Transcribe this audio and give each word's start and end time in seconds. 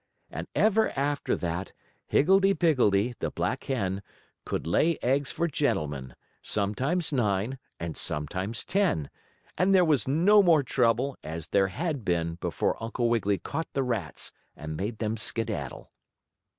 And 0.31 0.47
ever 0.55 0.89
after 0.97 1.35
that 1.35 1.73
Higgledee 2.07 2.55
Piggledee, 2.55 3.13
the 3.19 3.29
black 3.29 3.65
hen, 3.65 4.01
could 4.45 4.65
lay 4.65 4.97
eggs 5.03 5.31
for 5.31 5.47
gentlemen, 5.47 6.15
sometimes 6.41 7.13
nine 7.13 7.59
and 7.79 7.95
sometimes 7.95 8.65
ten, 8.65 9.11
and 9.59 9.75
there 9.75 9.85
was 9.85 10.07
no 10.07 10.41
more 10.41 10.63
trouble 10.63 11.17
as 11.23 11.49
there 11.49 11.67
had 11.67 12.03
been 12.03 12.39
before 12.41 12.81
Uncle 12.81 13.09
Wiggily 13.09 13.37
caught 13.37 13.71
the 13.73 13.83
rats 13.83 14.31
and 14.55 14.75
made 14.75 14.97
them 14.97 15.17
skedaddle. 15.17 15.91